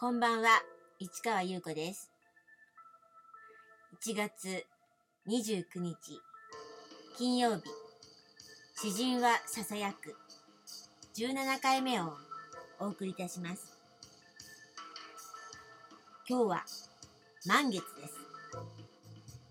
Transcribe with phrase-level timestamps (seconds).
[0.00, 0.48] こんばんは、
[0.98, 2.10] 市川優子です。
[4.04, 4.66] 1月
[5.28, 6.20] 29日、
[7.16, 7.62] 金曜日、
[8.74, 10.16] 詩人はささやく、
[11.16, 12.12] 17回目を
[12.80, 13.78] お送りいたします。
[16.28, 16.64] 今日は
[17.46, 18.14] 満月です。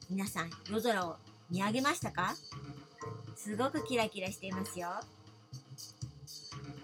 [0.09, 1.15] 皆さん、夜空を
[1.49, 2.35] 見上げましたか？
[3.37, 4.89] すごくキラキラしていますよ。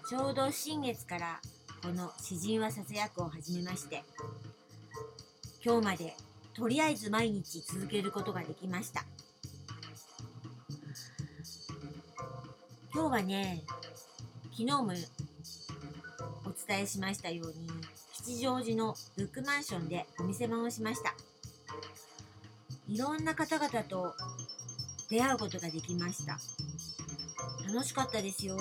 [0.08, 1.40] ちょうど新月から
[1.82, 4.04] この詩人はささやくを始めまして
[5.64, 6.14] 今日まで
[6.54, 9.04] とりあえず毎日続けることができました。
[12.92, 13.62] 今日はね
[14.52, 14.92] 昨日も
[16.44, 17.54] お伝えしましたように
[18.12, 21.14] 吉祥寺のブックマンションでお店番をしました。
[22.88, 24.14] いろんな方々と
[25.08, 26.38] 出会うことができました。
[27.66, 28.56] 楽しかったですよ。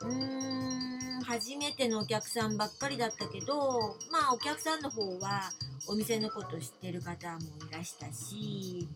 [0.00, 0.71] うーん。
[1.24, 5.50] 初めてのお客さんばっかりだったけどまあお客さんの方は
[5.88, 7.38] お店のこと知ってる方も
[7.70, 8.88] いらしたし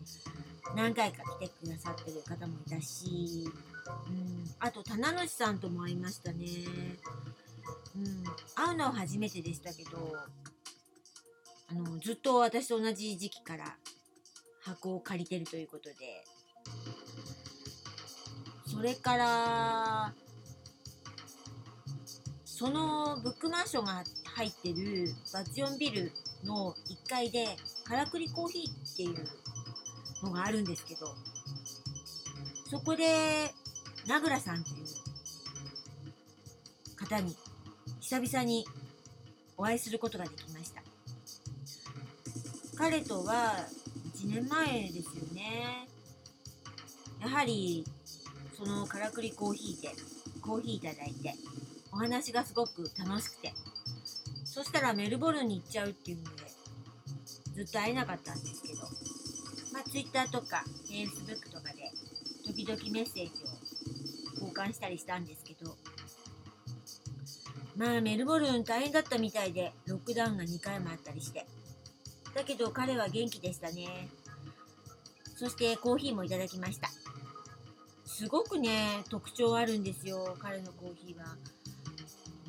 [0.75, 3.49] 何回か来てくださってる方もいたし、
[3.85, 6.45] うん、あと棚主さんとも会いましたね、
[7.95, 8.23] うん、
[8.55, 10.15] 会うのは初めてでしたけど
[11.69, 13.75] あのずっと私と同じ時期から
[14.61, 15.95] 箱を借りてるということで
[18.65, 20.13] それから
[22.57, 26.11] そのブックマンションが入ってるバチオンビル
[26.43, 27.49] の1階で
[27.83, 29.23] からくりコーヒーってい
[30.23, 31.13] うのがあるんですけど
[32.67, 33.53] そこで
[34.07, 34.75] 名倉さんという
[36.95, 37.35] 方に
[37.99, 38.65] 久々に
[39.55, 40.81] お会いすることができました。
[42.75, 43.53] 彼とは
[44.15, 45.87] 1年前ですよね。
[47.21, 47.85] やはり
[48.57, 49.89] そのからくりコーヒーで
[50.41, 51.35] コーヒーいただいて
[51.97, 53.53] お話がすごく楽しくて。
[54.45, 56.43] そしたらメルボルンに行っちゃうっていうので
[57.55, 58.81] ずっと会えなかったんですけど。
[59.73, 61.91] まあ Twitter とか Facebook とかで
[62.45, 65.75] 時々メッセージを交換したりしたんですけど。
[67.75, 71.47] まあメルボルン大変だったみたいでロックダウンが2回もあったりして。
[72.35, 74.07] だけど彼は元気でしたね。
[75.35, 76.89] そしてコーヒーもいただきました。
[78.05, 81.35] すごくね特徴あるんですよ彼のコーヒーは。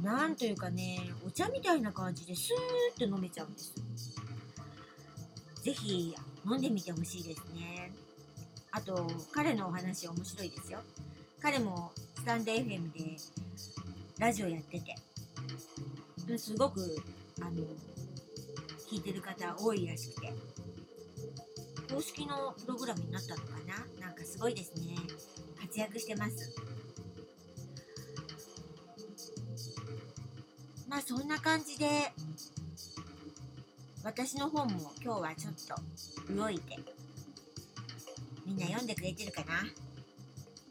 [0.02, 3.74] なんというかねお茶みたいな感じでスーッと飲めちゃうんです
[5.62, 6.14] ぜひ
[6.48, 7.92] 飲んでみてほしいですね。
[8.70, 10.78] あと彼のお話面白いですよ。
[11.42, 13.16] 彼もスタンド FM で
[14.18, 14.96] ラジオやってて。
[16.38, 17.02] すごく
[17.40, 17.50] あの
[18.90, 20.32] 聞いてる方多いらしくて。
[21.92, 24.06] 公式のプログラムになったのかな？
[24.06, 24.96] なんかすごいですね。
[25.60, 26.54] 活躍してます。
[30.88, 32.12] まあそんな感じで
[34.02, 35.54] 私の本も今日はちょっ
[36.26, 36.78] と動いて
[38.46, 39.64] みんな読んでくれてるかな？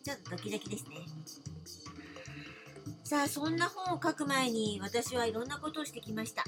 [0.03, 0.95] ちょっとドキドキですね。
[3.03, 6.44] さあそんな本を書く前に私はいろんなことをしてきました。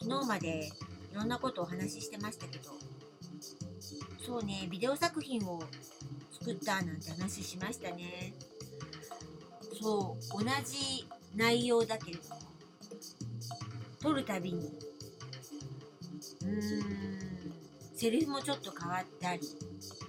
[0.00, 0.68] 昨日まで
[1.12, 2.70] いろんなことをお話ししてましたけど
[4.24, 5.62] そうねビデオ作品を
[6.32, 8.32] 作ったなんて話しましたね。
[9.80, 11.06] そう同じ
[11.36, 12.34] 内容だけれど。
[12.34, 12.51] も
[14.02, 14.66] 撮るたびに。
[16.42, 17.52] うーん。
[17.94, 19.42] セリフもちょっと変わったり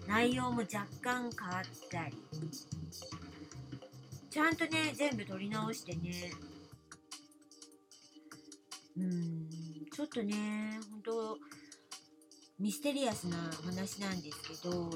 [0.07, 2.17] 内容も若干変わったり。
[4.31, 6.31] ちゃんとね全部撮り直してね。
[8.97, 9.63] うーん。
[9.91, 11.37] ちょっとね本当
[12.59, 14.89] ミステリアスなお話なんですけど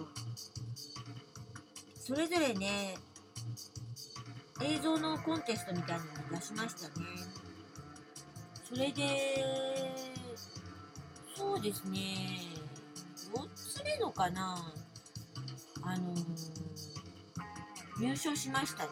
[2.00, 2.96] それぞれね
[4.64, 7.06] 映像のコンテストみたいなのを出しましたね
[8.68, 9.46] それで
[11.34, 12.00] そうですね。
[13.34, 14.74] 4つ目のかな。
[15.84, 16.14] あの
[18.00, 18.90] 入賞しましたね。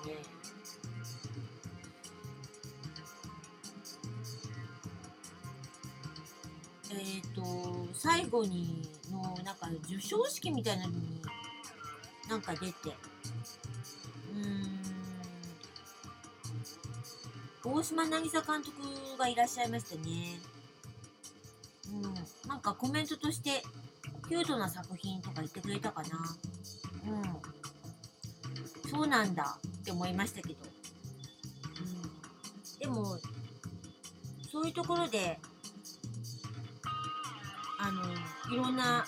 [6.91, 7.43] えっ、と
[7.93, 11.21] 最後にのなんか授賞式みたいなのに
[12.29, 12.95] なんか出て。
[14.33, 14.84] うん。
[17.65, 20.39] 大島渚監督がいらっしゃいましたね。
[21.91, 22.49] うん。
[22.49, 23.63] なんかコメントとして
[24.29, 26.09] キュートな作品とか言ってくれたかな。
[27.07, 27.55] うん。
[28.89, 30.55] そうなんだって思いましたけど、
[31.81, 33.17] うん、でも
[34.49, 35.37] そういうところで
[37.79, 38.03] あの
[38.53, 39.05] いろんな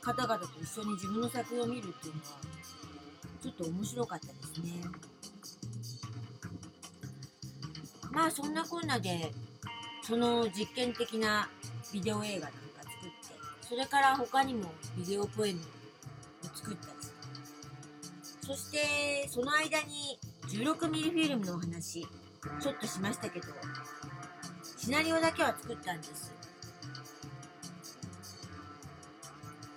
[0.00, 2.26] 方々と一緒に自分の作品を見るっていうのは
[3.42, 4.72] ちょっと面白かったですね。
[8.14, 9.32] まあそんなこんなで
[10.02, 11.48] その実験的な
[11.92, 15.62] ビデオ映画なんか作ってそれから他にもビデオポエムを
[16.54, 16.94] 作ったり
[18.40, 20.18] そしてその間に
[20.48, 22.02] 16mm フィルムのお話
[22.60, 23.46] ちょっとしましたけど
[24.76, 26.30] シナリオだけは作ったんです。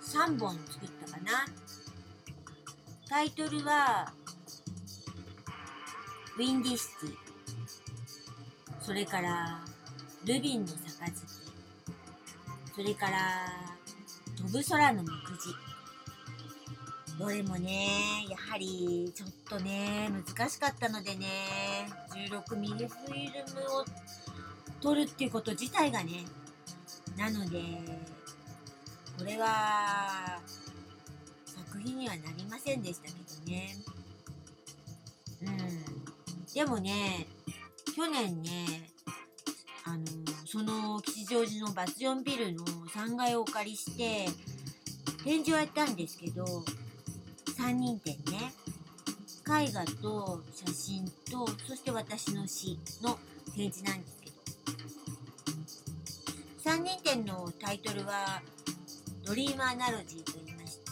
[0.02, 1.46] 3本作ったかな。
[3.08, 4.12] タイトルは
[6.36, 7.27] ウィンディシティ
[8.88, 9.58] それから
[10.24, 11.12] ルビンの杯。
[12.74, 13.18] それから
[14.34, 15.08] 飛ぶ空の目
[15.38, 15.54] 次。
[17.18, 21.26] どれもねやはりちょっとね難しかったのでね
[22.14, 23.84] 16mm フィルムを
[24.80, 26.24] 撮るっていうこと自体がね
[27.18, 27.60] なので
[29.18, 30.38] これは
[31.44, 33.76] 作品にはなりませんでしたけどね。
[35.42, 36.54] うん。
[36.54, 37.26] でもね
[37.94, 38.90] 去年ね
[39.84, 40.04] あの
[40.46, 44.26] その吉祥寺のバスジョンビルの3階をお借りして
[45.24, 46.44] 展示をやったんですけど
[47.58, 48.52] 3人展ね。
[49.50, 53.18] 絵画と写真とそして私の詩の
[53.56, 54.36] 展示なんですけど。
[56.70, 58.42] 3人展のタイトルは
[59.24, 60.82] 「ドリームアナロジー」と言いまして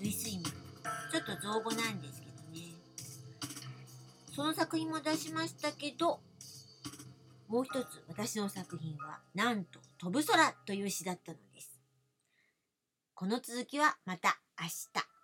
[0.00, 0.66] 類推文。
[1.10, 2.15] ちょっと造語なんです
[4.36, 6.20] その作品も出しましたけど
[7.48, 11.80] もう一つ私の作品はなんと「飛ぶ空」という詩だったのです
[13.14, 15.15] この続きはまた明日。